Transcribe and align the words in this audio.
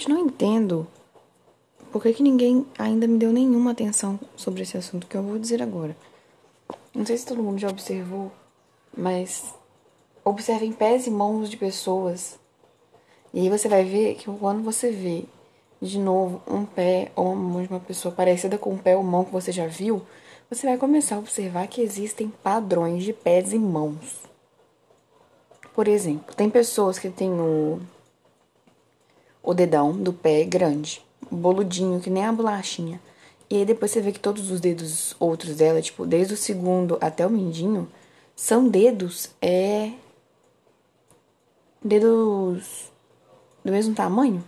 realmente 0.00 0.08
não 0.08 0.18
entendo 0.18 0.86
por 1.92 2.02
que, 2.02 2.12
que 2.12 2.22
ninguém 2.22 2.64
ainda 2.78 3.06
me 3.06 3.18
deu 3.18 3.32
nenhuma 3.32 3.72
atenção 3.72 4.18
sobre 4.36 4.62
esse 4.62 4.76
assunto 4.76 5.06
que 5.06 5.16
eu 5.16 5.22
vou 5.22 5.38
dizer 5.38 5.62
agora. 5.62 5.96
Não 6.94 7.04
sei 7.04 7.16
se 7.16 7.26
todo 7.26 7.42
mundo 7.42 7.58
já 7.58 7.68
observou, 7.68 8.30
mas 8.96 9.54
observem 10.24 10.72
pés 10.72 11.06
e 11.06 11.10
mãos 11.10 11.50
de 11.50 11.56
pessoas. 11.56 12.38
E 13.34 13.40
aí 13.40 13.48
você 13.48 13.68
vai 13.68 13.84
ver 13.84 14.14
que 14.14 14.26
quando 14.38 14.62
você 14.62 14.90
vê 14.90 15.24
de 15.82 15.98
novo 15.98 16.42
um 16.46 16.64
pé 16.64 17.10
ou 17.16 17.32
uma 17.32 17.36
mão 17.36 17.62
de 17.62 17.68
uma 17.68 17.80
pessoa 17.80 18.14
parecida 18.14 18.56
com 18.56 18.74
o 18.74 18.78
pé 18.78 18.96
ou 18.96 19.02
mão 19.02 19.24
que 19.24 19.32
você 19.32 19.50
já 19.50 19.66
viu, 19.66 20.02
você 20.48 20.66
vai 20.66 20.78
começar 20.78 21.16
a 21.16 21.20
observar 21.20 21.66
que 21.68 21.80
existem 21.80 22.28
padrões 22.42 23.02
de 23.02 23.12
pés 23.12 23.52
e 23.52 23.58
mãos. 23.58 24.20
Por 25.74 25.86
exemplo, 25.88 26.34
tem 26.34 26.50
pessoas 26.50 26.98
que 26.98 27.08
têm 27.08 27.30
o, 27.32 27.80
o 29.42 29.54
dedão 29.54 29.92
do 29.92 30.12
pé 30.12 30.44
grande, 30.44 31.02
boludinho, 31.30 32.00
que 32.00 32.10
nem 32.10 32.24
a 32.24 32.32
bolachinha. 32.32 33.00
E 33.48 33.56
aí 33.56 33.64
depois 33.64 33.90
você 33.90 34.00
vê 34.00 34.12
que 34.12 34.20
todos 34.20 34.50
os 34.50 34.60
dedos 34.60 35.16
outros 35.18 35.56
dela, 35.56 35.82
tipo, 35.82 36.06
desde 36.06 36.34
o 36.34 36.36
segundo 36.36 36.96
até 37.00 37.26
o 37.26 37.30
mindinho, 37.30 37.88
são 38.36 38.68
dedos, 38.68 39.30
é. 39.42 39.92
Dedos 41.82 42.90
do 43.64 43.72
mesmo 43.72 43.94
tamanho. 43.94 44.44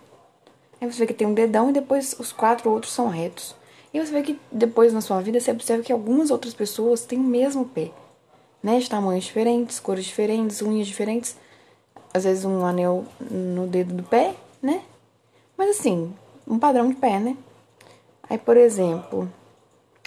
Aí 0.81 0.91
você 0.91 1.01
vê 1.01 1.07
que 1.07 1.15
tem 1.15 1.27
um 1.27 1.35
dedão 1.35 1.71
e 1.71 1.73
depois 1.73 2.15
os 2.19 2.33
quatro 2.33 2.71
outros 2.71 2.93
são 2.93 3.09
retos. 3.09 3.55
E 3.93 4.01
você 4.01 4.11
vê 4.11 4.23
que 4.23 4.39
depois 4.51 4.93
na 4.93 5.01
sua 5.01 5.21
vida 5.21 5.39
você 5.39 5.51
observa 5.51 5.83
que 5.83 5.93
algumas 5.93 6.31
outras 6.31 6.55
pessoas 6.55 7.05
têm 7.05 7.19
o 7.19 7.23
mesmo 7.23 7.65
pé. 7.67 7.91
Né? 8.63 8.79
De 8.79 8.89
tamanhos 8.89 9.25
diferentes, 9.25 9.81
cores 9.81 10.05
diferentes, 10.05 10.63
unhas 10.63 10.87
diferentes. 10.87 11.37
Às 12.15 12.25
vezes 12.25 12.45
um 12.45 12.65
anel 12.65 13.05
no 13.31 13.67
dedo 13.67 13.95
do 13.95 14.03
pé, 14.03 14.35
né? 14.63 14.85
Mas 15.59 15.79
assim, 15.79 16.15
um 16.47 16.59
padrão 16.59 16.89
de 16.89 16.95
pé, 16.95 17.19
né? 17.19 17.37
Aí, 18.23 18.39
por 18.39 18.57
exemplo, 18.57 19.31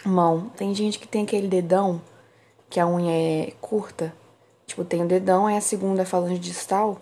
mão. 0.06 0.50
Tem 0.56 0.74
gente 0.74 0.98
que 0.98 1.08
tem 1.08 1.24
aquele 1.24 1.48
dedão 1.48 2.02
que 2.70 2.80
a 2.80 2.88
unha 2.88 3.12
é 3.12 3.52
curta. 3.62 4.14
Tipo, 4.66 4.84
tem 4.84 5.04
o 5.04 5.08
dedão, 5.08 5.46
aí 5.46 5.58
a 5.58 5.62
segunda 5.62 6.06
falange 6.06 6.40
distal, 6.40 7.00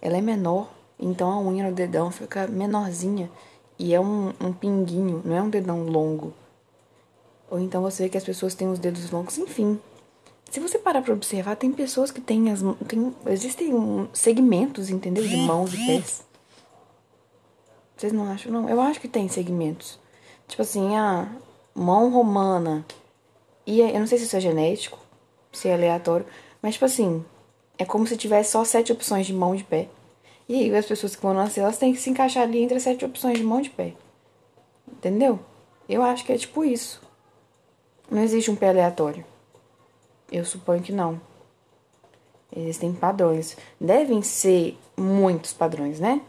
ela 0.00 0.16
é 0.16 0.20
menor. 0.20 0.68
Então 0.98 1.30
a 1.30 1.40
unha 1.40 1.68
no 1.68 1.74
dedão 1.74 2.10
fica 2.10 2.46
menorzinha. 2.46 3.30
E 3.78 3.92
é 3.92 4.00
um, 4.00 4.32
um 4.40 4.52
pinguinho, 4.52 5.20
não 5.24 5.34
é 5.34 5.42
um 5.42 5.50
dedão 5.50 5.84
longo. 5.84 6.32
Ou 7.50 7.58
então 7.58 7.82
você 7.82 8.04
vê 8.04 8.08
que 8.08 8.18
as 8.18 8.24
pessoas 8.24 8.54
têm 8.54 8.68
os 8.68 8.78
dedos 8.78 9.10
longos, 9.10 9.36
enfim. 9.38 9.78
Se 10.50 10.60
você 10.60 10.78
parar 10.78 11.02
pra 11.02 11.12
observar, 11.12 11.56
tem 11.56 11.72
pessoas 11.72 12.10
que 12.10 12.20
têm 12.20 12.50
as. 12.50 12.60
Tem, 12.86 13.14
existem 13.26 14.08
segmentos, 14.12 14.88
entendeu? 14.88 15.26
De 15.26 15.36
mãos 15.36 15.74
e 15.74 15.86
pés. 15.86 16.24
Vocês 18.04 18.12
não 18.12 18.30
acham, 18.30 18.52
não? 18.52 18.68
Eu 18.68 18.82
acho 18.82 19.00
que 19.00 19.08
tem 19.08 19.30
segmentos. 19.30 19.98
Tipo 20.46 20.60
assim, 20.60 20.94
a 20.94 21.26
mão 21.74 22.10
romana. 22.10 22.84
E 23.66 23.80
eu 23.80 23.98
não 23.98 24.06
sei 24.06 24.18
se 24.18 24.24
isso 24.24 24.36
é 24.36 24.40
genético, 24.40 24.98
se 25.50 25.68
é 25.68 25.72
aleatório. 25.72 26.26
Mas, 26.60 26.74
tipo 26.74 26.84
assim, 26.84 27.24
é 27.78 27.84
como 27.86 28.06
se 28.06 28.14
tivesse 28.18 28.50
só 28.50 28.62
sete 28.62 28.92
opções 28.92 29.24
de 29.24 29.32
mão 29.32 29.56
de 29.56 29.64
pé. 29.64 29.88
E 30.46 30.54
aí 30.54 30.76
as 30.76 30.84
pessoas 30.84 31.16
que 31.16 31.22
vão 31.22 31.32
nascer, 31.32 31.60
elas 31.60 31.78
têm 31.78 31.94
que 31.94 31.98
se 31.98 32.10
encaixar 32.10 32.42
ali 32.42 32.62
entre 32.62 32.76
as 32.76 32.82
sete 32.82 33.06
opções 33.06 33.38
de 33.38 33.44
mão 33.44 33.62
de 33.62 33.70
pé. 33.70 33.94
Entendeu? 34.86 35.40
Eu 35.88 36.02
acho 36.02 36.26
que 36.26 36.32
é 36.34 36.36
tipo 36.36 36.62
isso. 36.62 37.00
Não 38.10 38.22
existe 38.22 38.50
um 38.50 38.56
pé 38.56 38.68
aleatório. 38.68 39.24
Eu 40.30 40.44
suponho 40.44 40.82
que 40.82 40.92
não. 40.92 41.18
Existem 42.54 42.92
padrões. 42.92 43.56
Devem 43.80 44.20
ser 44.20 44.76
muitos 44.94 45.54
padrões, 45.54 45.98
né? 45.98 46.20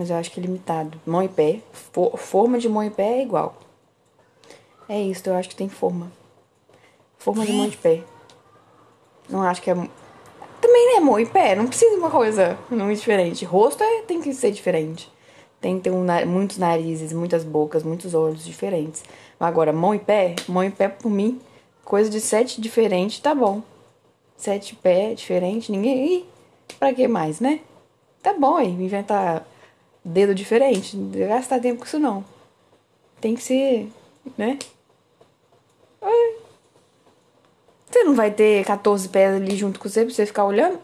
Mas 0.00 0.08
eu 0.08 0.16
acho 0.16 0.30
que 0.30 0.40
é 0.40 0.42
limitado. 0.42 0.98
Mão 1.04 1.22
e 1.22 1.28
pé. 1.28 1.60
For, 1.74 2.16
forma 2.16 2.58
de 2.58 2.70
mão 2.70 2.82
e 2.82 2.88
pé 2.88 3.18
é 3.18 3.22
igual. 3.22 3.54
É 4.88 4.98
isso, 4.98 5.28
eu 5.28 5.34
acho 5.34 5.50
que 5.50 5.54
tem 5.54 5.68
forma. 5.68 6.10
Forma 7.18 7.44
de 7.44 7.52
mão 7.52 7.66
e 7.66 7.76
pé. 7.76 8.02
Não 9.28 9.42
acho 9.42 9.60
que 9.60 9.70
é. 9.70 9.74
Também, 9.74 10.94
né, 10.94 11.00
mão 11.00 11.20
e 11.20 11.26
pé? 11.26 11.54
Não 11.54 11.66
precisa 11.66 11.90
de 11.90 11.98
uma 11.98 12.10
coisa 12.10 12.58
muito 12.70 12.98
diferente. 12.98 13.44
Rosto 13.44 13.84
é, 13.84 14.00
tem 14.00 14.22
que 14.22 14.32
ser 14.32 14.52
diferente. 14.52 15.12
Tem 15.60 15.76
que 15.76 15.82
ter 15.82 15.90
um, 15.90 16.06
muitos 16.26 16.56
narizes, 16.56 17.12
muitas 17.12 17.44
bocas, 17.44 17.82
muitos 17.82 18.14
olhos 18.14 18.42
diferentes. 18.42 19.04
Agora, 19.38 19.70
mão 19.70 19.94
e 19.94 19.98
pé, 19.98 20.34
mão 20.48 20.64
e 20.64 20.70
pé 20.70 20.88
por 20.88 21.10
mim, 21.10 21.38
coisa 21.84 22.08
de 22.08 22.22
sete 22.22 22.58
diferente, 22.58 23.20
tá 23.20 23.34
bom. 23.34 23.60
Sete 24.34 24.74
pé 24.76 25.12
diferente, 25.12 25.70
ninguém. 25.70 26.20
Ih, 26.20 26.26
pra 26.78 26.94
que 26.94 27.06
mais, 27.06 27.38
né? 27.38 27.60
Tá 28.22 28.32
bom 28.32 28.58
inventar 28.62 29.46
dedo 30.04 30.34
diferente. 30.34 30.96
Não 30.96 31.28
gastar 31.28 31.60
tempo 31.60 31.80
com 31.80 31.86
isso 31.86 31.98
não. 31.98 32.24
Tem 33.20 33.34
que 33.34 33.42
ser, 33.42 33.90
né? 34.36 34.58
Você 37.90 38.04
não 38.04 38.14
vai 38.14 38.30
ter 38.30 38.64
14 38.64 39.08
pés 39.08 39.34
ali 39.34 39.56
junto 39.56 39.80
com 39.80 39.88
você 39.88 40.04
pra 40.04 40.14
você 40.14 40.24
ficar 40.24 40.44
olhando? 40.44 40.78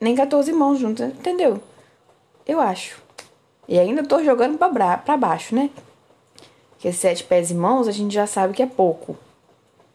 Nem 0.00 0.14
14 0.14 0.50
mãos 0.52 0.78
juntas, 0.78 1.12
entendeu? 1.12 1.60
Eu 2.46 2.58
acho. 2.58 3.00
E 3.68 3.78
ainda 3.78 4.02
tô 4.02 4.24
jogando 4.24 4.58
pra, 4.58 4.96
pra 4.96 5.16
baixo, 5.16 5.54
né? 5.54 5.70
Porque 6.70 6.92
sete 6.92 7.22
pés 7.22 7.50
e 7.50 7.54
mãos 7.54 7.86
a 7.86 7.92
gente 7.92 8.12
já 8.12 8.26
sabe 8.26 8.54
que 8.54 8.62
é 8.62 8.66
pouco. 8.66 9.16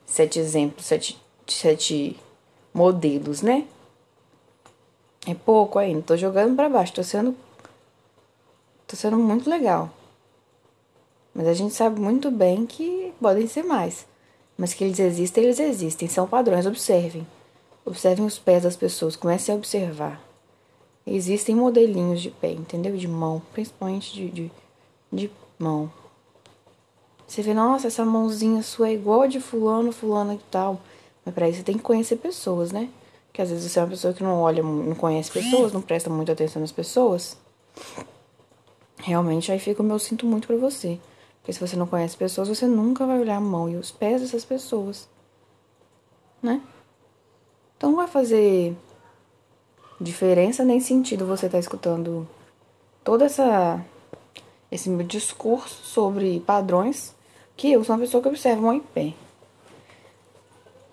Sete 0.06 0.40
exemplos, 0.40 0.86
sete, 0.86 1.20
sete 1.48 2.16
modelos, 2.72 3.42
né? 3.42 3.66
É 5.26 5.34
pouco 5.34 5.80
ainda. 5.80 6.02
Tô 6.02 6.18
jogando 6.18 6.56
pra 6.56 6.70
baixo. 6.70 6.94
Tô 6.94 7.04
sendo. 7.04 7.36
Tô 8.88 8.96
sendo 8.96 9.18
muito 9.18 9.50
legal. 9.50 9.90
Mas 11.34 11.48
a 11.48 11.54
gente 11.54 11.74
sabe 11.74 12.00
muito 12.00 12.30
bem 12.30 12.66
que 12.66 13.14
podem 13.20 13.48
ser 13.48 13.64
mais. 13.64 14.06
Mas 14.58 14.74
que 14.74 14.84
eles 14.84 15.00
existem, 15.00 15.44
eles 15.44 15.60
existem. 15.60 16.08
São 16.08 16.28
padrões. 16.28 16.66
Observem. 16.66 17.28
Observem 17.84 18.26
os 18.26 18.38
pés 18.38 18.64
das 18.64 18.76
pessoas. 18.76 19.16
Comecem 19.16 19.54
a 19.54 19.58
observar. 19.58 20.22
Existem 21.06 21.56
modelinhos 21.56 22.22
de 22.22 22.32
pé, 22.32 22.52
entendeu? 22.52 22.96
De 22.96 23.08
mão. 23.08 23.42
Principalmente 23.54 24.14
de, 24.14 24.30
de, 24.30 24.52
de 25.12 25.32
mão. 25.58 25.92
Você 27.28 27.42
vê, 27.42 27.54
nossa, 27.54 27.88
essa 27.88 28.06
mãozinha 28.06 28.62
sua 28.62 28.90
é 28.90 28.94
igual 28.94 29.24
a 29.24 29.28
de 29.28 29.40
fulano, 29.40 29.92
fulano 29.92 30.34
e 30.34 30.40
tal. 30.52 30.80
Mas 31.26 31.34
pra 31.34 31.50
isso 31.50 31.60
você 31.60 31.64
tem 31.64 31.78
que 31.78 31.84
conhecer 31.84 32.18
pessoas, 32.18 32.72
né? 32.72 32.90
Que 33.36 33.42
às 33.42 33.50
vezes 33.50 33.70
você 33.70 33.80
é 33.80 33.82
uma 33.82 33.90
pessoa 33.90 34.14
que 34.14 34.24
não 34.24 34.40
olha, 34.40 34.64
não 34.64 34.96
conhece 34.96 35.30
pessoas, 35.30 35.74
não 35.74 35.82
presta 35.82 36.10
muita 36.10 36.32
atenção 36.32 36.62
nas 36.62 36.72
pessoas. 36.72 37.38
Realmente 38.96 39.52
aí 39.52 39.60
fica 39.60 39.84
o 39.84 39.86
meu 39.86 40.00
sinto 40.00 40.26
muito 40.26 40.48
pra 40.48 40.56
você. 40.56 40.98
Porque 41.42 41.52
se 41.52 41.60
você 41.60 41.76
não 41.76 41.86
conhece 41.86 42.16
pessoas, 42.16 42.48
você 42.48 42.66
nunca 42.66 43.06
vai 43.06 43.20
olhar 43.20 43.36
a 43.36 43.42
mão 43.42 43.70
e 43.70 43.76
os 43.76 43.92
pés 43.92 44.22
dessas 44.22 44.46
pessoas. 44.46 45.10
Né? 46.42 46.62
Então 47.76 47.90
não 47.90 47.98
vai 47.98 48.08
fazer 48.08 48.74
diferença 50.00 50.64
nem 50.64 50.80
sentido 50.80 51.26
você 51.26 51.48
estar 51.48 51.58
tá 51.58 51.60
escutando 51.60 52.26
toda 53.04 53.26
essa 53.26 53.84
esse 54.72 54.90
meu 54.90 55.06
discurso 55.06 55.84
sobre 55.84 56.40
padrões 56.40 57.14
que 57.58 57.70
eu 57.70 57.84
sou 57.84 57.98
uma 57.98 58.02
pessoa 58.02 58.24
que 58.24 58.30
observa 58.30 58.62
mão 58.62 58.74
e 58.74 58.80
pé. 58.80 59.14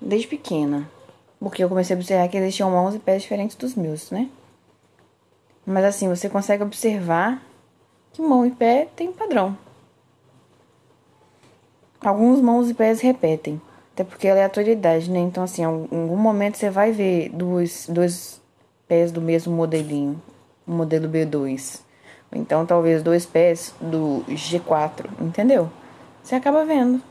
Desde 0.00 0.26
pequena. 0.26 0.91
Porque 1.42 1.64
eu 1.64 1.69
comecei 1.69 1.97
a 1.97 1.98
observar 1.98 2.28
que 2.28 2.36
existiam 2.36 2.70
mãos 2.70 2.94
e 2.94 3.00
pés 3.00 3.22
diferentes 3.22 3.56
dos 3.56 3.75
meus, 3.75 4.10
né? 4.12 4.30
Mas 5.66 5.84
assim, 5.84 6.08
você 6.08 6.28
consegue 6.28 6.62
observar 6.62 7.42
que 8.12 8.22
mão 8.22 8.47
e 8.47 8.50
pé 8.50 8.88
tem 8.94 9.12
padrão. 9.12 9.56
Alguns 12.00 12.40
mãos 12.40 12.70
e 12.70 12.75
pés 12.75 13.00
repetem. 13.00 13.61
Até 13.93 14.05
porque 14.05 14.28
é 14.28 14.31
aleatoriedade, 14.31 15.11
né? 15.11 15.19
Então, 15.19 15.43
assim, 15.43 15.62
em 15.62 15.64
algum 15.64 16.16
momento 16.16 16.56
você 16.56 16.70
vai 16.70 16.93
ver 16.93 17.28
dois, 17.31 17.87
dois 17.88 18.40
pés 18.87 19.11
do 19.11 19.20
mesmo 19.20 19.55
modelinho. 19.55 20.20
O 20.66 20.72
modelo 20.72 21.08
B2. 21.08 21.81
Ou 22.32 22.40
então, 22.40 22.64
talvez 22.64 23.02
dois 23.02 23.26
pés 23.26 23.75
do 23.81 24.25
G4. 24.28 25.06
Entendeu? 25.20 25.70
Você 26.22 26.34
acaba 26.34 26.64
vendo. 26.64 27.02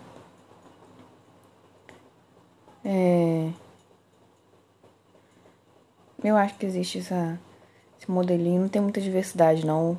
É... 2.83 3.50
Eu 6.23 6.38
acho 6.38 6.56
que 6.56 6.65
existe 6.65 7.00
essa, 7.00 7.39
esse 8.00 8.09
modelinho, 8.09 8.62
não 8.62 8.69
tem 8.69 8.81
muita 8.81 9.01
diversidade, 9.01 9.65
não. 9.65 9.97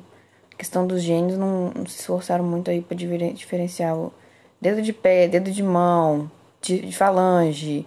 A 0.53 0.55
questão 0.55 0.87
dos 0.87 1.01
gênios 1.01 1.37
não, 1.37 1.71
não 1.75 1.85
se 1.85 1.99
esforçaram 1.99 2.45
muito 2.45 2.69
aí 2.69 2.81
pra 2.81 2.95
diferenciar 2.95 3.97
o 3.97 4.13
dedo 4.61 4.81
de 4.81 4.93
pé, 4.93 5.27
dedo 5.27 5.51
de 5.51 5.61
mão, 5.61 6.31
de, 6.61 6.79
de 6.79 6.95
falange, 6.95 7.85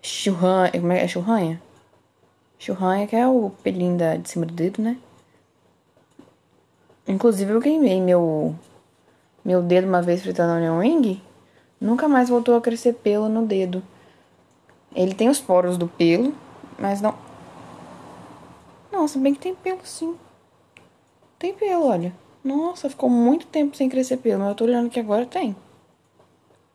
churranha. 0.00 0.70
Como 0.72 0.92
é, 0.92 1.04
é 1.04 1.08
churranha? 1.08 1.60
Churranha, 2.58 3.06
que 3.08 3.16
é 3.16 3.26
o 3.26 3.50
pelinho 3.62 3.98
da, 3.98 4.16
de 4.16 4.28
cima 4.28 4.46
do 4.46 4.52
dedo, 4.52 4.80
né? 4.80 4.96
Inclusive 7.08 7.52
eu 7.52 7.60
queimei 7.60 8.00
meu, 8.00 8.54
meu 9.44 9.60
dedo 9.60 9.88
uma 9.88 10.00
vez 10.00 10.22
fritando 10.22 10.52
onion 10.52 10.80
ring. 10.80 11.20
Nunca 11.80 12.06
mais 12.06 12.28
voltou 12.28 12.54
a 12.54 12.60
crescer 12.60 12.92
pelo 12.92 13.28
no 13.28 13.44
dedo. 13.44 13.82
Ele 14.94 15.14
tem 15.14 15.28
os 15.28 15.40
poros 15.40 15.76
do 15.76 15.88
pelo, 15.88 16.32
mas 16.78 17.00
não, 17.00 17.16
se 19.08 19.18
bem 19.18 19.34
que 19.34 19.40
tem 19.40 19.54
pelo 19.54 19.84
sim. 19.84 20.16
Tem 21.38 21.54
pelo, 21.54 21.86
olha. 21.86 22.14
Nossa, 22.44 22.90
ficou 22.90 23.08
muito 23.08 23.46
tempo 23.46 23.76
sem 23.76 23.88
crescer 23.88 24.16
pelo, 24.16 24.40
mas 24.40 24.48
eu 24.48 24.54
tô 24.54 24.64
olhando 24.64 24.90
que 24.90 24.98
agora 24.98 25.26
tem. 25.26 25.54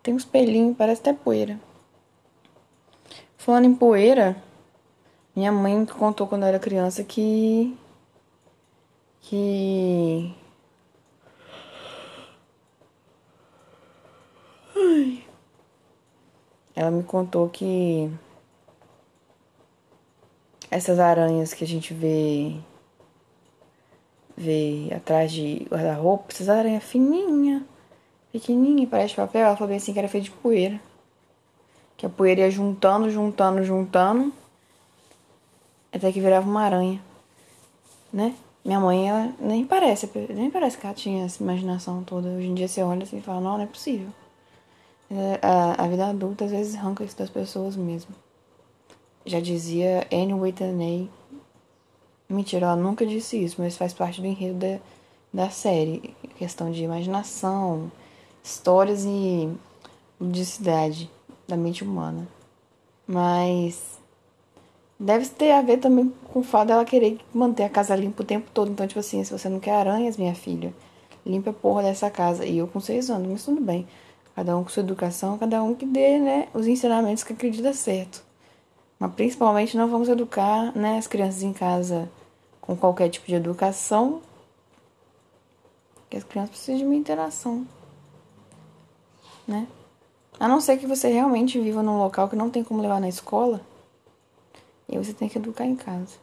Tem 0.02 0.14
uns 0.14 0.24
pelinhos, 0.26 0.78
parece 0.78 1.02
até 1.02 1.14
poeira. 1.14 1.60
Falando 3.38 3.66
em 3.66 3.76
poeira, 3.76 4.42
minha 5.36 5.52
mãe 5.52 5.78
me 5.78 5.86
contou 5.86 6.28
quando 6.28 6.44
eu 6.44 6.48
era 6.50 6.60
criança 6.60 7.04
que. 7.04 7.78
que. 9.22 10.34
Ai. 14.76 15.24
Ela 16.76 16.92
me 16.92 17.04
contou 17.04 17.50
que 17.50 18.10
essas 20.70 21.00
aranhas 21.00 21.54
que 21.54 21.64
a 21.64 21.68
gente 21.68 21.94
vê 21.94 22.56
vê 24.38 24.90
atrás 24.96 25.32
de 25.32 25.66
guarda-roupa, 25.70 26.26
essas 26.30 26.48
aranhas 26.48 26.84
fininha, 26.84 27.66
pequenininha, 28.32 28.88
parece 28.88 29.16
papel, 29.16 29.48
ela 29.48 29.56
falou 29.56 29.70
bem 29.70 29.78
assim 29.78 29.92
que 29.92 30.00
era 30.00 30.08
feito 30.08 30.26
de 30.26 30.32
poeira. 30.32 30.80
Que 31.98 32.06
a 32.06 32.10
poeira 32.10 32.42
ia 32.42 32.52
juntando, 32.52 33.10
juntando, 33.10 33.64
juntando, 33.64 34.32
até 35.92 36.12
que 36.12 36.22
virava 36.22 36.48
uma 36.48 36.62
aranha, 36.62 37.02
né? 38.14 38.36
Minha 38.64 38.80
mãe, 38.80 39.10
ela 39.10 39.34
nem 39.40 39.66
parece, 39.66 40.10
nem 40.30 40.52
parece 40.52 40.78
que 40.78 40.86
ela 40.86 40.94
tinha 40.94 41.26
essa 41.26 41.42
imaginação 41.42 42.04
toda. 42.04 42.28
Hoje 42.28 42.48
em 42.48 42.54
dia 42.54 42.68
você 42.68 42.84
olha 42.84 43.04
assim 43.04 43.18
e 43.18 43.22
fala, 43.22 43.42
não, 43.42 43.58
não 43.58 43.64
é 43.64 43.66
possível. 43.66 44.10
A, 45.42 45.84
a 45.84 45.88
vida 45.88 46.06
adulta 46.06 46.46
às 46.46 46.52
vezes 46.52 46.76
arranca 46.76 47.04
isso 47.04 47.18
das 47.18 47.30
pessoas 47.30 47.76
mesmo. 47.76 48.14
Já 49.28 49.42
dizia 49.42 50.08
Anne 50.10 50.34
Whitney. 50.34 51.10
Mentira, 52.30 52.68
ela 52.68 52.76
nunca 52.78 53.06
disse 53.06 53.36
isso, 53.44 53.58
mas 53.60 53.76
faz 53.76 53.94
parte 53.94 54.22
do 54.22 54.28
enredo 54.28 54.58
da, 54.58 54.80
da 55.34 55.50
série. 55.50 56.16
Questão 56.38 56.72
de 56.72 56.82
imaginação, 56.82 57.92
histórias 58.42 59.04
e 59.04 59.50
ludicidade 60.18 61.12
da 61.46 61.58
mente 61.58 61.84
humana. 61.84 62.26
Mas 63.06 64.00
deve 64.98 65.26
ter 65.28 65.52
a 65.52 65.62
ver 65.62 65.80
também 65.80 66.14
com 66.32 66.40
o 66.40 66.44
fato 66.44 66.70
dela 66.70 66.86
querer 66.86 67.20
manter 67.34 67.64
a 67.66 67.70
casa 67.70 67.98
limpa 67.98 68.24
o 68.24 68.26
tempo 68.26 68.50
todo. 68.54 68.72
Então, 68.72 68.88
tipo 68.88 69.02
assim, 69.02 69.22
se 69.26 69.38
você 69.38 69.50
não 69.50 69.60
quer 69.60 69.74
aranhas, 69.74 70.16
minha 70.16 70.36
filha, 70.36 70.74
limpa 71.26 71.50
a 71.50 71.54
porra 71.54 71.84
dessa 71.84 72.10
casa. 72.10 72.46
E 72.46 72.60
eu 72.60 72.68
com 72.68 72.80
seis 72.80 73.10
anos, 73.10 73.28
mas 73.28 73.44
tudo 73.44 73.60
bem. 73.60 73.86
Cada 74.34 74.56
um 74.56 74.64
com 74.64 74.70
sua 74.70 74.84
educação, 74.84 75.38
cada 75.38 75.62
um 75.62 75.76
que 75.76 75.86
dê, 75.86 76.18
né, 76.18 76.48
os 76.54 76.66
ensinamentos 76.66 77.26
que 77.26 77.34
acredita 77.34 77.74
certo. 77.74 78.27
Mas 79.00 79.14
principalmente 79.14 79.78
não 79.78 79.90
vamos 79.90 80.10
educar, 80.10 80.76
né, 80.76 80.98
as 80.98 81.08
crianças 81.08 81.44
em 81.44 81.54
casa 81.54 82.10
com 82.60 82.76
qualquer 82.76 83.10
tipo 83.10 83.28
de 83.28 83.36
educação. 83.36 84.22
Porque 85.96 86.18
as 86.18 86.24
crianças 86.24 86.52
precisam 86.52 86.78
de 86.78 86.86
uma 86.86 86.96
interação, 86.96 87.68
né? 89.48 89.68
A 90.40 90.48
não 90.48 90.62
ser 90.62 90.78
que 90.78 90.88
você 90.88 91.10
realmente 91.10 91.60
viva 91.60 91.82
num 91.82 91.98
local 91.98 92.30
que 92.30 92.36
não 92.36 92.50
tem 92.50 92.64
como 92.64 92.82
levar 92.82 93.02
na 93.02 93.10
escola, 93.10 93.62
e 94.88 94.98
você 94.98 95.14
tem 95.14 95.28
que 95.28 95.38
educar 95.38 95.66
em 95.66 95.76
casa. 95.76 96.16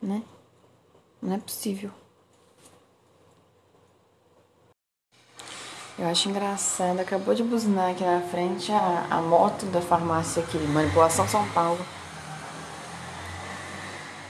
Né? 0.00 0.22
Não 1.22 1.34
é 1.34 1.38
possível. 1.38 1.90
Eu 5.98 6.06
acho 6.06 6.28
engraçado, 6.28 7.00
acabou 7.00 7.34
de 7.34 7.42
buzinar 7.42 7.90
aqui 7.90 8.04
na 8.04 8.20
frente 8.20 8.70
a, 8.70 9.06
a 9.10 9.20
moto 9.20 9.66
da 9.66 9.80
farmácia 9.80 10.40
aqui, 10.40 10.56
Manipulação 10.56 11.26
São 11.26 11.44
Paulo. 11.48 11.84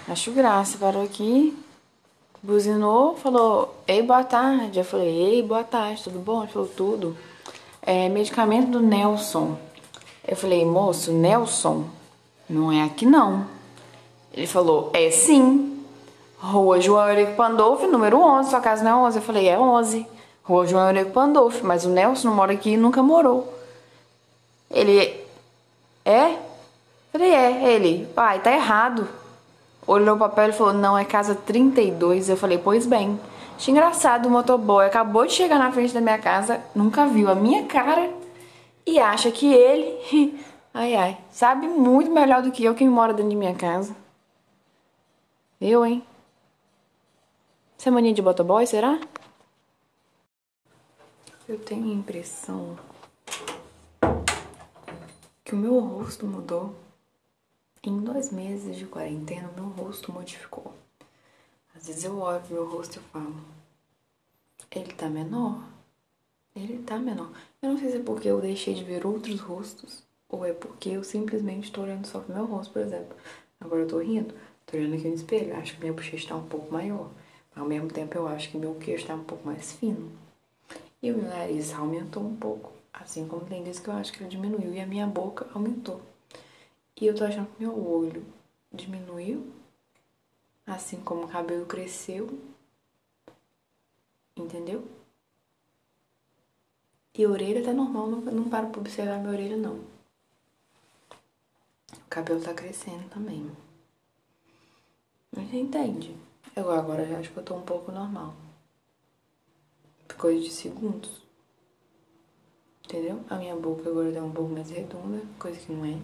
Acho 0.09 0.31
graça, 0.33 0.79
parou 0.79 1.03
aqui, 1.03 1.55
buzinou, 2.43 3.17
falou, 3.17 3.83
ei, 3.87 4.03
boa 4.03 4.25
tarde. 4.25 4.79
Eu 4.79 4.85
falei, 4.85 5.09
ei, 5.09 5.43
boa 5.43 5.63
tarde, 5.63 6.05
tudo 6.05 6.19
bom? 6.19 6.43
Ele 6.43 6.53
falou, 6.53 6.69
tudo. 6.69 7.15
É, 7.83 8.09
medicamento 8.09 8.71
do 8.71 8.81
Nelson. 8.81 9.59
Eu 10.27 10.39
falei, 10.39 10.65
moço, 10.65 11.13
Nelson, 11.13 11.85
não 12.49 12.73
é 12.73 12.83
aqui 12.83 13.05
não. 13.05 13.47
Ele 14.33 14.47
falou, 14.47 14.91
é 14.95 15.11
sim. 15.11 15.85
Rua 16.39 16.81
João 16.81 17.07
Eurico 17.11 17.37
Pandolfo, 17.37 17.87
número 17.87 18.19
11, 18.19 18.49
sua 18.49 18.61
casa 18.61 18.83
não 18.83 19.05
é 19.05 19.09
11. 19.09 19.19
Eu 19.19 19.23
falei, 19.23 19.49
é 19.49 19.59
11. 19.59 20.07
Rua 20.49 20.67
João 20.67 20.87
Eurico 20.87 21.11
Pandolfo, 21.11 21.67
mas 21.67 21.85
o 21.85 21.91
Nelson 21.91 22.29
não 22.29 22.35
mora 22.35 22.55
aqui 22.55 22.71
e 22.71 22.77
nunca 22.79 23.03
morou. 23.03 23.53
Ele, 24.71 25.15
é? 26.07 26.39
Falei, 27.13 27.31
é. 27.31 27.75
Ele, 27.75 28.07
pai, 28.15 28.41
tá 28.41 28.51
errado. 28.51 29.07
Olhou 29.87 30.17
o 30.17 30.19
papel 30.19 30.49
e 30.49 30.53
falou, 30.53 30.73
não, 30.73 30.97
é 30.97 31.05
casa 31.05 31.35
32. 31.35 32.31
Eu 32.31 32.37
falei, 32.39 32.57
pois 32.57 32.87
bem. 32.87 33.21
Achei 33.57 33.73
engraçado 33.73 34.25
o 34.25 34.31
motoboy. 34.31 34.87
Acabou 34.87 35.27
de 35.27 35.35
chegar 35.35 35.59
na 35.59 35.71
frente 35.71 35.93
da 35.93 36.01
minha 36.01 36.19
casa, 36.19 36.63
nunca 36.75 37.07
viu 37.07 37.29
a 37.29 37.35
minha 37.35 37.65
cara 37.67 38.11
e 38.87 38.99
acha 38.99 39.31
que 39.31 39.53
ele, 39.53 40.41
ai 40.73 40.95
ai, 40.95 41.19
sabe 41.31 41.69
muito 41.69 42.11
melhor 42.11 42.41
do 42.41 42.51
que 42.51 42.65
eu 42.65 42.75
quem 42.75 42.89
mora 42.89 43.13
dentro 43.13 43.29
de 43.29 43.37
minha 43.37 43.55
casa. 43.55 43.95
Eu, 45.61 45.85
hein? 45.85 46.03
Isso 47.77 47.87
é 47.87 47.93
mania 47.93 48.15
de 48.15 48.23
motoboy, 48.23 48.67
será? 48.67 48.99
Eu 51.49 51.59
tenho 51.59 51.85
a 51.85 51.95
impressão 51.95 52.79
que 55.43 55.55
o 55.55 55.57
meu 55.57 55.81
rosto 55.81 56.27
mudou. 56.27 56.77
Em 57.83 57.99
dois 58.01 58.31
meses 58.31 58.77
de 58.77 58.85
quarentena, 58.85 59.49
o 59.49 59.55
meu 59.59 59.71
rosto 59.71 60.13
modificou. 60.13 60.75
Às 61.75 61.87
vezes 61.87 62.05
eu 62.05 62.19
olho 62.19 62.43
meu 62.51 62.69
rosto 62.69 62.99
e 62.99 63.03
falo, 63.05 63.35
ele 64.71 64.93
tá 64.93 65.09
menor? 65.09 65.65
Ele 66.55 66.83
tá 66.83 66.99
menor. 66.99 67.33
Eu 67.63 67.71
não 67.71 67.79
sei 67.79 67.93
se 67.93 67.97
é 67.97 68.03
porque 68.03 68.29
eu 68.29 68.43
deixei 68.43 68.75
de 68.75 68.85
ver 68.85 69.07
outros 69.07 69.41
rostos, 69.41 70.03
ou 70.29 70.45
é 70.45 70.53
porque 70.53 70.91
eu 70.91 71.03
simplesmente 71.03 71.73
tô 71.73 71.81
olhando 71.81 72.07
só 72.07 72.21
pro 72.21 72.35
meu 72.35 72.45
rosto, 72.45 72.75
por 72.75 72.83
exemplo. 72.83 73.17
Agora 73.59 73.81
eu 73.81 73.89
tô 73.89 74.01
rindo, 74.01 74.35
tô 74.67 74.77
olhando 74.77 74.97
aqui 74.97 75.09
no 75.09 75.15
espelho, 75.15 75.57
acho 75.57 75.77
que 75.77 75.81
minha 75.81 75.95
bochecha 75.95 76.29
tá 76.29 76.37
um 76.37 76.47
pouco 76.47 76.71
maior. 76.71 77.09
Ao 77.57 77.65
mesmo 77.65 77.89
tempo 77.89 78.19
eu 78.19 78.29
acho 78.29 78.51
que 78.51 78.59
meu 78.59 78.75
queixo 78.75 79.07
tá 79.07 79.15
um 79.15 79.25
pouco 79.25 79.47
mais 79.47 79.73
fino. 79.73 80.28
E 81.01 81.13
o 81.13 81.17
meu 81.17 81.29
nariz 81.29 81.73
aumentou 81.73 82.25
um 82.25 82.37
pouco, 82.37 82.73
assim 82.93 83.29
como 83.29 83.47
tem 83.47 83.63
vezes 83.63 83.81
que 83.81 83.89
eu 83.89 83.95
acho 83.95 84.13
que 84.13 84.23
ele 84.23 84.31
diminuiu. 84.31 84.75
E 84.75 84.81
a 84.81 84.87
minha 84.87 85.07
boca 85.07 85.49
aumentou. 85.55 86.01
E 87.01 87.07
eu 87.07 87.15
tô 87.15 87.25
achando 87.25 87.49
que 87.55 87.63
meu 87.63 87.73
olho 87.73 88.25
diminuiu, 88.73 89.53
assim 90.67 91.01
como 91.01 91.25
o 91.25 91.29
cabelo 91.29 91.67
cresceu. 91.67 92.29
Entendeu? 94.37 94.87
E 97.15 97.25
a 97.25 97.29
orelha 97.29 97.65
tá 97.65 97.73
normal, 97.73 98.09
não, 98.09 98.21
não 98.21 98.49
paro 98.49 98.69
pra 98.69 98.81
observar 98.81 99.19
minha 99.19 99.33
orelha, 99.33 99.57
não. 99.57 99.77
O 101.93 102.09
cabelo 102.11 102.41
tá 102.41 102.53
crescendo 102.53 103.09
também. 103.09 103.51
Você 105.33 105.57
entende? 105.57 106.17
Eu 106.57 106.71
agora 106.73 107.07
já 107.07 107.19
acho 107.19 107.31
que 107.31 107.37
eu 107.37 107.45
tô 107.45 107.55
um 107.55 107.63
pouco 107.63 107.93
normal 107.93 108.35
coisa 110.15 110.41
de 110.41 110.51
segundos. 110.51 111.23
Entendeu? 112.85 113.23
A 113.29 113.37
minha 113.37 113.55
boca 113.55 113.89
agora 113.89 114.13
tá 114.13 114.23
um 114.23 114.33
pouco 114.33 114.53
mais 114.53 114.71
redonda, 114.71 115.23
coisa 115.39 115.59
que 115.59 115.73
não 115.73 115.85
é. 115.85 115.99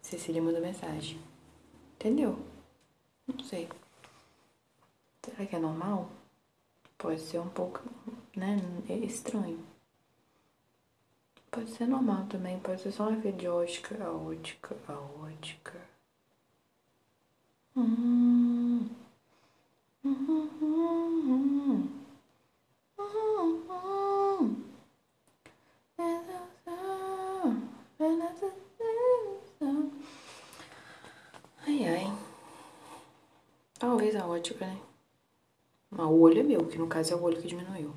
Cecília 0.00 0.40
mandou 0.40 0.60
mensagem. 0.60 1.20
Entendeu? 1.94 2.38
Não 3.26 3.44
sei. 3.44 3.68
Será 5.24 5.44
que 5.44 5.56
é 5.56 5.58
normal? 5.58 6.08
Pode 6.96 7.20
ser 7.20 7.40
um 7.40 7.48
pouco, 7.48 7.82
né? 8.36 8.56
É 8.88 8.94
estranho. 8.94 9.58
Pode 11.50 11.70
ser 11.70 11.86
normal 11.86 12.26
também, 12.26 12.60
pode 12.60 12.82
ser 12.82 12.92
só 12.92 13.08
um 13.08 13.18
efeito 13.18 13.38
de 13.38 13.48
ótica, 13.48 13.96
a 14.04 14.12
ótica, 14.12 14.76
a 14.86 14.92
ótica. 14.92 15.80
Hum. 17.74 18.65
Ai, 31.66 31.84
ai. 31.84 32.18
Talvez 33.78 34.14
a 34.14 34.26
ótica, 34.26 34.64
né? 34.66 34.80
O 35.90 36.20
olho 36.20 36.38
é 36.38 36.42
meu, 36.44 36.66
que 36.68 36.78
no 36.78 36.86
caso 36.86 37.12
é 37.12 37.16
o 37.16 37.22
olho 37.22 37.42
que 37.42 37.48
diminuiu. 37.48 37.92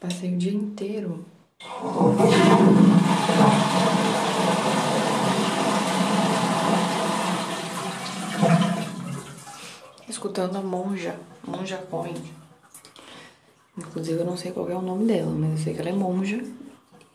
Passei 0.00 0.32
o 0.32 0.38
dia 0.38 0.54
inteiro 0.54 1.22
escutando 10.08 10.56
a 10.56 10.62
Monja, 10.62 11.20
Monja 11.46 11.76
Coin. 11.76 12.14
Inclusive 13.76 14.20
eu 14.20 14.24
não 14.24 14.38
sei 14.38 14.52
qual 14.52 14.70
é 14.70 14.74
o 14.74 14.80
nome 14.80 15.04
dela, 15.06 15.30
mas 15.32 15.50
eu 15.50 15.58
sei 15.58 15.74
que 15.74 15.80
ela 15.80 15.90
é 15.90 15.92
monja. 15.92 16.42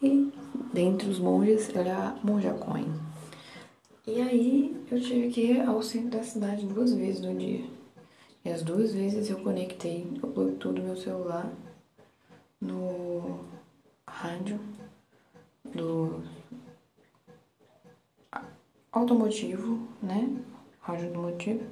E 0.04 0.32
dentre 0.72 1.10
os 1.10 1.18
monges, 1.18 1.70
ela 1.76 1.90
é 1.90 1.92
a 1.92 2.16
monja 2.24 2.54
Coin. 2.54 2.86
E 4.06 4.22
aí 4.22 4.78
eu 4.92 5.02
tive 5.02 5.30
que 5.30 5.42
ir 5.42 5.62
ao 5.62 5.82
centro 5.82 6.20
da 6.20 6.24
cidade 6.24 6.68
duas 6.68 6.94
vezes 6.94 7.22
no 7.22 7.34
dia. 7.34 7.66
E 8.44 8.50
as 8.52 8.62
duas 8.62 8.94
vezes 8.94 9.28
eu 9.32 9.38
conectei 9.40 10.08
o 10.22 10.28
Bluetooth 10.28 10.76
do 10.76 10.84
meu 10.84 10.96
celular 10.96 11.52
no 12.62 13.46
rádio 14.08 14.60
do 15.64 16.24
automotivo, 18.92 19.88
né? 20.02 20.30
Rádio 20.80 21.08
automotivo. 21.08 21.64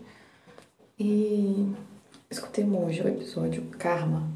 E 0.99 1.73
escutei 2.29 2.65
hoje 2.65 3.01
o 3.01 3.07
episódio 3.07 3.63
Karma. 3.79 4.27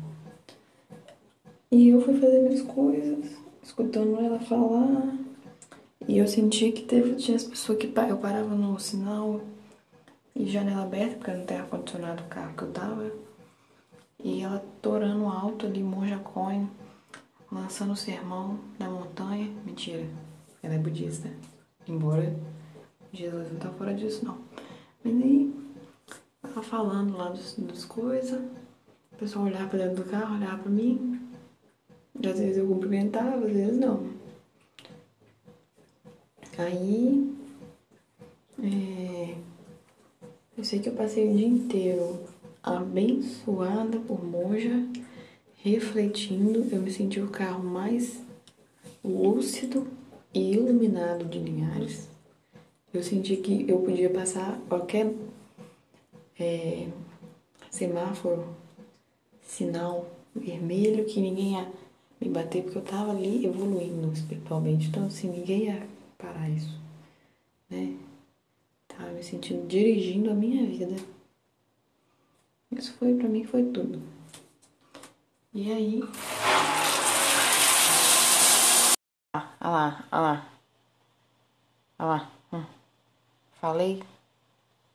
E 1.70 1.90
eu 1.90 2.02
fui 2.02 2.20
fazer 2.20 2.40
minhas 2.40 2.62
coisas, 2.62 3.38
escutando 3.62 4.20
ela 4.20 4.40
falar. 4.40 5.18
E 6.08 6.18
eu 6.18 6.28
senti 6.28 6.72
que 6.72 6.84
teve, 6.84 7.16
tinha 7.16 7.36
as 7.36 7.44
pessoas 7.44 7.78
que 7.78 7.88
eu 7.88 8.18
parava 8.18 8.56
no 8.56 8.80
sinal 8.80 9.42
e 10.34 10.46
janela 10.46 10.84
aberta, 10.84 11.16
porque 11.18 11.32
não 11.32 11.46
tem 11.46 11.58
ar-condicionado 11.58 12.24
o 12.24 12.28
carro 12.28 12.56
que 12.56 12.64
eu 12.64 12.72
tava. 12.72 13.27
E 14.24 14.42
ela 14.42 14.64
torando 14.82 15.26
alto 15.28 15.66
ali, 15.68 15.84
Monja 15.84 16.18
Coin, 16.18 16.70
lançando 17.52 17.94
o 17.94 17.96
sermão 17.96 18.60
da 18.80 18.90
montanha. 18.90 19.54
Mentira, 19.64 20.06
ela 20.64 20.74
é 20.74 20.80
budista. 20.80 21.32
Embora 21.88 22.36
Jesus 23.14 23.52
não 23.52 23.60
tá 23.60 23.70
fora 23.70 23.94
disso, 23.94 24.26
não. 24.26 24.38
Mas 25.04 25.14
aí, 25.22 25.54
ela 26.44 26.64
falando 26.64 27.16
lá 27.16 27.30
dos, 27.30 27.86
coisas, 27.86 28.42
o 29.12 29.16
pessoal 29.18 29.46
olhava 29.46 29.70
pra 29.70 29.80
dentro 29.80 30.04
do 30.04 30.10
carro, 30.10 30.36
olhava 30.36 30.64
pra 30.64 30.72
mim. 30.72 31.22
Às 32.18 32.40
vezes 32.40 32.58
eu 32.58 32.68
cumprimentava, 32.68 33.46
às 33.46 33.54
vezes 33.54 33.78
não. 33.78 34.10
Aí, 36.58 37.38
é, 38.64 39.36
eu 40.58 40.64
sei 40.64 40.80
que 40.80 40.90
eu 40.90 40.96
passei 40.96 41.30
o 41.32 41.38
dia 41.38 41.48
inteiro 41.48 42.26
abençoada 42.76 44.00
por 44.00 44.24
Monja, 44.24 44.86
refletindo. 45.56 46.68
Eu 46.72 46.82
me 46.82 46.92
senti 46.92 47.20
o 47.20 47.30
carro 47.30 47.64
mais 47.64 48.22
lúcido 49.04 49.88
e 50.34 50.54
iluminado 50.54 51.26
de 51.26 51.40
Linhares. 51.40 52.10
Eu 52.94 53.04
senti 53.04 53.38
que 53.38 53.66
eu 53.70 53.80
podia 53.80 54.10
passar 54.10 54.60
qualquer 54.68 55.14
é, 56.40 56.88
semáforo, 57.70 58.48
sinal 59.42 60.10
vermelho, 60.36 61.06
que 61.06 61.20
ninguém 61.20 61.54
ia 61.54 61.72
me 62.20 62.30
bater, 62.30 62.64
porque 62.64 62.78
eu 62.78 62.84
tava 62.84 63.12
ali 63.12 63.46
evoluindo 63.46 64.12
espiritualmente. 64.12 64.88
Então, 64.88 65.06
assim, 65.06 65.30
ninguém 65.30 65.66
ia 65.66 65.88
parar 66.18 66.50
isso, 66.50 66.80
né? 67.70 67.96
Tava 68.88 69.12
me 69.12 69.24
sentindo 69.24 69.68
dirigindo 69.68 70.32
a 70.32 70.34
minha 70.34 70.66
vida. 70.66 70.96
Isso 72.72 72.94
foi, 72.94 73.14
pra 73.16 73.28
mim, 73.28 73.44
foi 73.44 73.64
tudo. 73.72 74.02
E 75.54 75.72
aí... 75.72 76.02
Ah, 79.34 79.50
olha 79.62 79.70
lá, 79.72 80.06
olha 80.12 80.22
lá. 80.22 80.50
Olha 82.00 82.08
lá. 82.08 82.32
Hum. 82.54 82.66
Falei. 83.60 84.04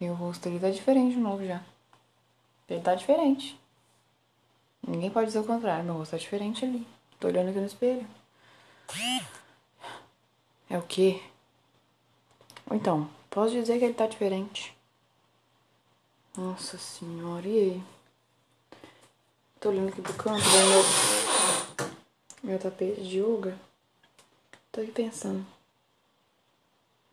Meu 0.01 0.15
rosto 0.15 0.49
ele 0.49 0.61
tá 0.61 0.71
diferente 0.71 1.15
de 1.15 1.21
novo 1.21 1.45
já. 1.47 1.63
Ele 2.69 2.81
tá 2.81 2.95
diferente. 2.95 3.59
Ninguém 4.87 5.11
pode 5.11 5.27
dizer 5.27 5.41
o 5.41 5.45
contrário. 5.45 5.85
Meu 5.85 5.95
rosto 5.95 6.13
tá 6.13 6.17
diferente 6.17 6.65
ali. 6.65 6.87
Tô 7.19 7.29
olhando 7.29 7.51
aqui 7.51 7.59
no 7.59 7.67
espelho. 7.67 8.07
É 10.69 10.79
o 10.79 10.83
quê? 10.83 11.23
Então, 12.71 13.09
posso 13.31 13.53
dizer 13.53 13.79
que 13.79 13.85
ele 13.85 13.95
tá 13.95 14.07
diferente. 14.07 14.77
Nossa 16.35 16.79
senhora, 16.79 17.47
e 17.47 17.59
aí? 17.59 17.83
Tô 19.61 19.69
olhando 19.69 19.91
aqui 19.91 20.01
pro 20.01 20.15
canto, 20.15 20.43
meu, 20.43 20.83
meu 22.43 22.59
tapete 22.59 23.03
de 23.03 23.19
yoga. 23.19 23.55
Tô 24.73 24.81
aqui 24.81 24.91
pensando. 24.93 25.45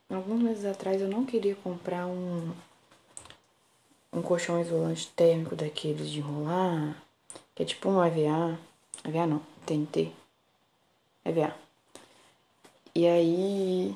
Alguns 0.09 0.41
meses 0.41 0.63
atrás 0.63 1.01
eu 1.01 1.09
não 1.09 1.25
queria 1.25 1.53
comprar 1.57 2.07
um, 2.07 2.55
um 4.13 4.21
colchão 4.21 4.61
isolante 4.61 5.09
térmico 5.09 5.53
daqueles 5.53 6.09
de 6.09 6.19
enrolar, 6.19 7.03
que 7.53 7.63
é 7.63 7.65
tipo 7.65 7.89
um 7.89 7.99
AVA. 7.99 8.57
AVA 9.03 9.27
não, 9.27 9.41
TNT. 9.65 10.13
AVA. 11.25 11.53
E 12.95 13.05
aí 13.05 13.93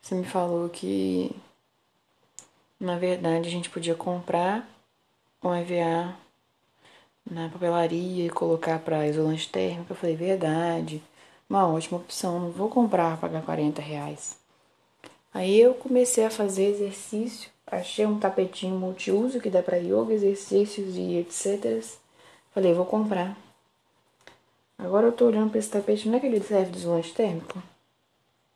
você 0.00 0.14
me 0.14 0.24
falou 0.24 0.68
que 0.68 1.34
na 2.80 2.98
verdade 2.98 3.48
a 3.48 3.50
gente 3.50 3.70
podia 3.70 3.94
comprar 3.94 4.68
um 5.42 5.54
EVA 5.54 6.14
na 7.30 7.48
papelaria 7.48 8.26
e 8.26 8.30
colocar 8.30 8.78
para 8.78 9.06
isolante 9.06 9.48
térmico. 9.48 9.92
Eu 9.92 9.96
falei, 9.96 10.16
verdade, 10.16 11.02
uma 11.48 11.66
ótima 11.66 11.98
opção, 11.98 12.40
não 12.40 12.50
vou 12.50 12.68
comprar 12.68 13.18
pagar 13.18 13.42
40 13.42 13.82
reais. 13.82 14.36
Aí 15.32 15.58
eu 15.60 15.74
comecei 15.74 16.24
a 16.24 16.30
fazer 16.30 16.66
exercício, 16.66 17.50
achei 17.66 18.06
um 18.06 18.18
tapetinho 18.18 18.76
multiuso 18.76 19.40
que 19.40 19.50
dá 19.50 19.62
para 19.62 19.76
yoga, 19.76 20.14
exercícios 20.14 20.96
e 20.96 21.16
etc. 21.16 21.84
Falei, 22.52 22.72
vou 22.72 22.86
comprar. 22.86 23.36
Agora 24.78 25.06
eu 25.06 25.12
tô 25.12 25.26
olhando 25.26 25.50
para 25.50 25.58
esse 25.58 25.70
tapete, 25.70 26.08
não 26.08 26.16
é 26.16 26.20
que 26.20 26.26
ele 26.26 26.40
serve 26.40 26.70
de 26.70 26.78
isolante 26.78 27.12
térmico? 27.12 27.62